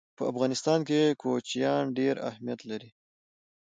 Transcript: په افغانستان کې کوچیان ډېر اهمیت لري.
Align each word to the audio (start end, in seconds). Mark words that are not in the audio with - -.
په 0.17 0.23
افغانستان 0.31 0.79
کې 0.87 1.17
کوچیان 1.21 1.83
ډېر 1.97 2.15
اهمیت 2.29 2.59
لري. 2.69 2.89